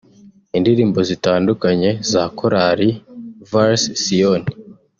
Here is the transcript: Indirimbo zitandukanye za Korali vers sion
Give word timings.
Indirimbo 0.57 0.99
zitandukanye 1.09 1.89
za 2.11 2.23
Korali 2.37 2.89
vers 3.51 3.81
sion 4.03 4.41